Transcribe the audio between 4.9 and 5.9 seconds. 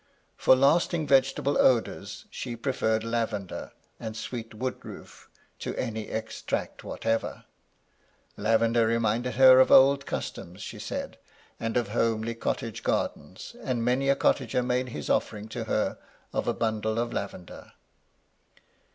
woodroof to